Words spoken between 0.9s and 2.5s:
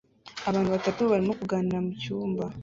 barimo kuganira mucyumba